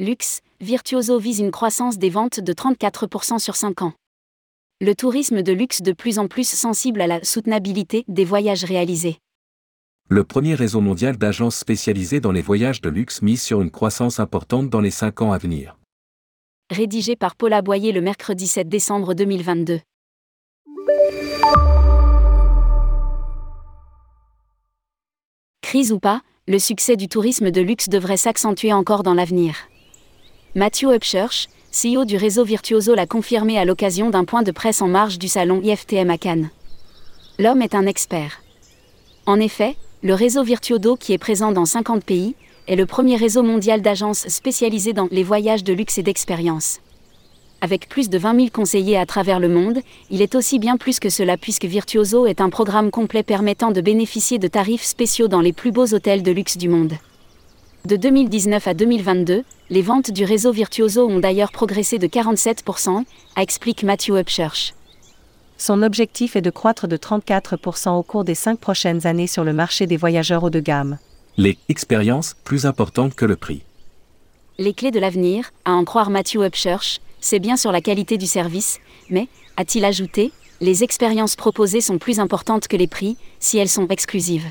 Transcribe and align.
Luxe, 0.00 0.40
Virtuoso 0.62 1.18
vise 1.18 1.40
une 1.40 1.50
croissance 1.50 1.98
des 1.98 2.08
ventes 2.08 2.40
de 2.40 2.54
34% 2.54 3.38
sur 3.38 3.54
5 3.54 3.82
ans. 3.82 3.92
Le 4.80 4.94
tourisme 4.94 5.42
de 5.42 5.52
luxe 5.52 5.82
de 5.82 5.92
plus 5.92 6.18
en 6.18 6.26
plus 6.26 6.48
sensible 6.48 7.02
à 7.02 7.06
la 7.06 7.22
soutenabilité 7.22 8.06
des 8.08 8.24
voyages 8.24 8.64
réalisés. 8.64 9.18
Le 10.08 10.24
premier 10.24 10.54
réseau 10.54 10.80
mondial 10.80 11.18
d'agences 11.18 11.56
spécialisées 11.56 12.20
dans 12.20 12.32
les 12.32 12.40
voyages 12.40 12.80
de 12.80 12.88
luxe 12.88 13.20
mise 13.20 13.42
sur 13.42 13.60
une 13.60 13.70
croissance 13.70 14.20
importante 14.20 14.70
dans 14.70 14.80
les 14.80 14.90
5 14.90 15.20
ans 15.20 15.32
à 15.32 15.36
venir. 15.36 15.76
Rédigé 16.70 17.14
par 17.14 17.36
Paula 17.36 17.60
Boyer 17.60 17.92
le 17.92 18.00
mercredi 18.00 18.46
7 18.46 18.70
décembre 18.70 19.12
2022. 19.12 19.80
Crise 25.60 25.92
ou 25.92 25.98
pas, 25.98 26.22
le 26.48 26.58
succès 26.58 26.96
du 26.96 27.06
tourisme 27.06 27.50
de 27.50 27.60
luxe 27.60 27.90
devrait 27.90 28.16
s'accentuer 28.16 28.72
encore 28.72 29.02
dans 29.02 29.14
l'avenir. 29.14 29.69
Matthew 30.56 30.90
Upchurch, 30.90 31.48
CEO 31.70 32.04
du 32.04 32.16
réseau 32.16 32.42
Virtuoso, 32.42 32.96
l'a 32.96 33.06
confirmé 33.06 33.56
à 33.56 33.64
l'occasion 33.64 34.10
d'un 34.10 34.24
point 34.24 34.42
de 34.42 34.50
presse 34.50 34.82
en 34.82 34.88
marge 34.88 35.16
du 35.16 35.28
salon 35.28 35.60
IFTM 35.62 36.10
à 36.10 36.18
Cannes. 36.18 36.50
L'homme 37.38 37.62
est 37.62 37.76
un 37.76 37.86
expert. 37.86 38.42
En 39.26 39.38
effet, 39.38 39.76
le 40.02 40.12
réseau 40.12 40.42
Virtuoso, 40.42 40.96
qui 40.96 41.12
est 41.12 41.18
présent 41.18 41.52
dans 41.52 41.66
50 41.66 42.04
pays, 42.04 42.34
est 42.66 42.74
le 42.74 42.84
premier 42.84 43.14
réseau 43.14 43.44
mondial 43.44 43.80
d'agences 43.80 44.26
spécialisées 44.26 44.92
dans 44.92 45.06
les 45.12 45.22
voyages 45.22 45.62
de 45.62 45.72
luxe 45.72 45.98
et 45.98 46.02
d'expérience. 46.02 46.80
Avec 47.60 47.88
plus 47.88 48.10
de 48.10 48.18
20 48.18 48.34
000 48.34 48.48
conseillers 48.52 48.96
à 48.96 49.06
travers 49.06 49.38
le 49.38 49.48
monde, 49.48 49.78
il 50.10 50.20
est 50.20 50.34
aussi 50.34 50.58
bien 50.58 50.76
plus 50.76 50.98
que 50.98 51.10
cela 51.10 51.36
puisque 51.36 51.66
Virtuoso 51.66 52.26
est 52.26 52.40
un 52.40 52.50
programme 52.50 52.90
complet 52.90 53.22
permettant 53.22 53.70
de 53.70 53.80
bénéficier 53.80 54.40
de 54.40 54.48
tarifs 54.48 54.82
spéciaux 54.82 55.28
dans 55.28 55.42
les 55.42 55.52
plus 55.52 55.70
beaux 55.70 55.94
hôtels 55.94 56.24
de 56.24 56.32
luxe 56.32 56.56
du 56.56 56.68
monde. 56.68 56.94
De 57.86 57.96
2019 57.96 58.68
à 58.68 58.74
2022, 58.74 59.42
les 59.70 59.82
ventes 59.82 60.10
du 60.10 60.24
réseau 60.24 60.52
Virtuoso 60.52 61.08
ont 61.08 61.18
d'ailleurs 61.18 61.50
progressé 61.50 61.98
de 61.98 62.06
47%, 62.06 63.04
explique 63.38 63.84
Matthew 63.84 64.16
Upchurch. 64.16 64.74
Son 65.56 65.82
objectif 65.82 66.36
est 66.36 66.42
de 66.42 66.50
croître 66.50 66.88
de 66.88 66.98
34% 66.98 67.96
au 67.96 68.02
cours 68.02 68.24
des 68.24 68.34
cinq 68.34 68.58
prochaines 68.58 69.06
années 69.06 69.26
sur 69.26 69.44
le 69.44 69.54
marché 69.54 69.86
des 69.86 69.96
voyageurs 69.96 70.44
haut 70.44 70.50
de 70.50 70.60
gamme. 70.60 70.98
Les 71.38 71.56
expériences 71.70 72.36
plus 72.44 72.66
importantes 72.66 73.14
que 73.14 73.24
le 73.24 73.36
prix. 73.36 73.62
Les 74.58 74.74
clés 74.74 74.90
de 74.90 75.00
l'avenir, 75.00 75.50
à 75.64 75.72
en 75.72 75.84
croire 75.84 76.10
Matthew 76.10 76.42
Upchurch, 76.42 77.00
c'est 77.22 77.38
bien 77.38 77.56
sur 77.56 77.72
la 77.72 77.80
qualité 77.80 78.18
du 78.18 78.26
service, 78.26 78.78
mais, 79.08 79.28
a-t-il 79.56 79.86
ajouté, 79.86 80.32
les 80.60 80.84
expériences 80.84 81.34
proposées 81.34 81.80
sont 81.80 81.96
plus 81.96 82.20
importantes 82.20 82.68
que 82.68 82.76
les 82.76 82.86
prix, 82.86 83.16
si 83.38 83.56
elles 83.56 83.70
sont 83.70 83.88
exclusives. 83.88 84.50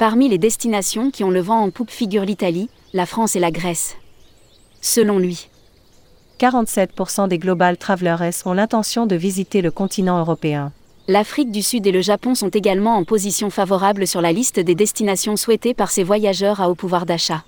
Parmi 0.00 0.30
les 0.30 0.38
destinations 0.38 1.10
qui 1.10 1.24
ont 1.24 1.30
le 1.30 1.42
vent 1.42 1.60
en 1.60 1.68
poupe 1.68 1.90
figurent 1.90 2.24
l'Italie, 2.24 2.70
la 2.94 3.04
France 3.04 3.36
et 3.36 3.38
la 3.38 3.50
Grèce. 3.50 3.98
Selon 4.80 5.18
lui, 5.18 5.50
47% 6.38 7.28
des 7.28 7.36
Global 7.36 7.76
Travelers 7.76 8.30
ont 8.46 8.54
l'intention 8.54 9.04
de 9.04 9.14
visiter 9.14 9.60
le 9.60 9.70
continent 9.70 10.18
européen. 10.18 10.72
L'Afrique 11.06 11.50
du 11.50 11.60
Sud 11.60 11.86
et 11.86 11.92
le 11.92 12.00
Japon 12.00 12.34
sont 12.34 12.48
également 12.48 12.96
en 12.96 13.04
position 13.04 13.50
favorable 13.50 14.06
sur 14.06 14.22
la 14.22 14.32
liste 14.32 14.58
des 14.58 14.74
destinations 14.74 15.36
souhaitées 15.36 15.74
par 15.74 15.90
ces 15.90 16.02
voyageurs 16.02 16.62
à 16.62 16.70
haut 16.70 16.74
pouvoir 16.74 17.04
d'achat. 17.04 17.44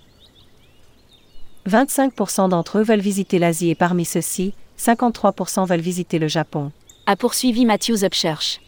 25% 1.67 2.50
d'entre 2.50 2.80
eux 2.80 2.84
veulent 2.84 3.00
visiter 3.00 3.39
l'Asie 3.39 3.70
et 3.70 3.75
parmi 3.75 4.05
ceux-ci, 4.05 4.53
53% 4.78 5.67
veulent 5.67 5.80
visiter 5.80 6.19
le 6.19 6.28
Japon. 6.28 6.70
A 7.06 7.17
poursuivi 7.17 7.64
Matthews 7.64 8.05
Upchurch. 8.05 8.61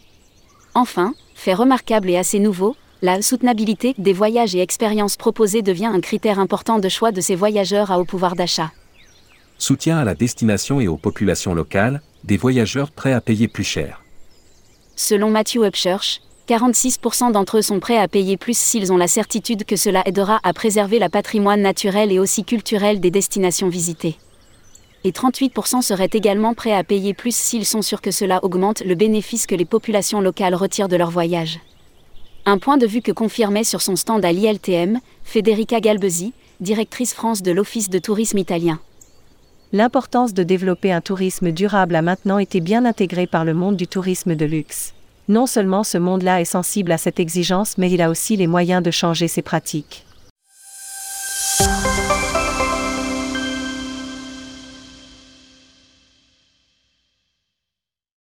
Enfin, 0.75 1.13
fait 1.35 1.53
remarquable 1.53 2.09
et 2.09 2.17
assez 2.17 2.39
nouveau, 2.39 2.77
la 3.05 3.21
soutenabilité 3.21 3.95
des 3.99 4.15
voyages 4.15 4.55
et 4.55 4.61
expériences 4.61 5.19
proposées 5.19 5.61
devient 5.61 5.93
un 5.93 6.01
critère 6.01 6.39
important 6.39 6.79
de 6.79 6.89
choix 6.89 7.13
de 7.13 7.21
ces 7.21 7.35
voyageurs 7.35 7.91
à 7.91 7.99
haut 7.99 8.07
pouvoir 8.07 8.35
d'achat. 8.35 8.73
Soutien 9.59 9.99
à 9.99 10.05
la 10.05 10.15
destination 10.15 10.81
et 10.81 10.89
aux 10.89 10.97
populations 10.97 11.53
locales, 11.53 12.01
des 12.25 12.39
voyageurs 12.39 12.91
prêts 12.91 13.13
à 13.13 13.21
payer 13.21 13.47
plus 13.47 13.63
cher. 13.63 14.01
Selon 14.97 15.29
Matthew 15.29 15.65
Upchurch, 15.65 16.23
46% 16.49 17.33
d'entre 17.33 17.59
eux 17.59 17.63
sont 17.63 17.79
prêts 17.79 17.99
à 17.99 18.09
payer 18.09 18.39
plus 18.39 18.57
s'ils 18.57 18.91
ont 18.91 18.97
la 18.97 19.07
certitude 19.07 19.67
que 19.67 19.77
cela 19.77 20.03
aidera 20.07 20.41
à 20.43 20.55
préserver 20.55 20.99
la 20.99 21.11
patrimoine 21.11 21.61
naturel 21.61 22.11
et 22.11 22.19
aussi 22.19 22.43
culturel 22.43 23.01
des 23.01 23.11
destinations 23.11 23.69
visitées. 23.69 24.17
Et 25.05 25.11
38% 25.11 25.83
seraient 25.83 26.09
également 26.11 26.55
prêts 26.55 26.73
à 26.73 26.85
payer 26.85 27.13
plus 27.13 27.37
s'ils 27.37 27.67
sont 27.67 27.83
sûrs 27.83 28.01
que 28.01 28.11
cela 28.11 28.43
augmente 28.43 28.81
le 28.81 28.95
bénéfice 28.95 29.47
que 29.47 29.55
les 29.55 29.67
populations 29.67 30.23
locales 30.23 30.55
retirent 30.55 30.89
de 30.89 30.97
leur 30.97 31.11
voyage. 31.11 31.61
Un 32.47 32.59
point 32.59 32.77
de 32.77 32.87
vue 32.87 33.01
que 33.01 33.11
confirmait 33.11 33.65
sur 33.65 33.81
son 33.81 33.97
stand 33.97 34.23
à 34.23 34.31
l'ILTM, 34.31 35.01
Federica 35.25 35.81
Galbesi, 35.81 36.35
directrice 36.61 37.15
France 37.15 37.41
de 37.43 37.51
l'Office 37.51 37.89
de 37.89 37.99
tourisme 37.99 38.37
italien. 38.37 38.81
L'importance 39.73 40.35
de 40.35 40.43
développer 40.43 40.93
un 40.93 41.01
tourisme 41.01 41.53
durable 41.53 41.97
a 41.97 42.03
maintenant 42.03 42.39
été 42.39 42.61
bien 42.61 42.85
intégrée 42.85 43.27
par 43.27 43.47
le 43.47 43.55
monde 43.55 43.77
du 43.77 43.87
tourisme 43.87 44.35
de 44.35 44.45
luxe. 44.45 44.93
Non 45.27 45.47
seulement 45.47 45.85
ce 45.85 45.97
monde-là 45.97 46.43
est 46.43 46.45
sensible 46.45 46.93
à 46.93 46.99
cette 46.99 47.19
exigence, 47.19 47.79
mais 47.79 47.91
il 47.91 48.03
a 48.03 48.11
aussi 48.11 48.37
les 48.37 48.47
moyens 48.47 48.83
de 48.83 48.91
changer 48.91 49.27
ses 49.27 49.41
pratiques. 49.41 50.05